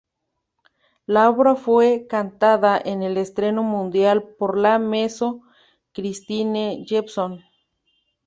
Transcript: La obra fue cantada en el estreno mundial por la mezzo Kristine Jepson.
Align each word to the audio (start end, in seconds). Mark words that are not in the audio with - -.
La 1.05 1.29
obra 1.29 1.53
fue 1.53 2.07
cantada 2.09 2.81
en 2.83 3.03
el 3.03 3.17
estreno 3.17 3.61
mundial 3.61 4.23
por 4.23 4.57
la 4.57 4.79
mezzo 4.79 5.43
Kristine 5.91 6.83
Jepson. 6.87 7.43